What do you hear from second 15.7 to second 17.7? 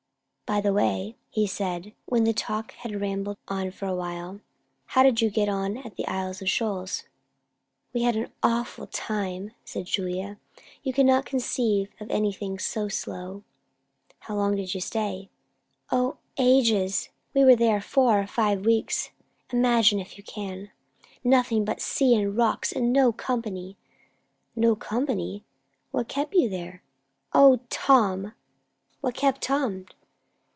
"O, ages! We were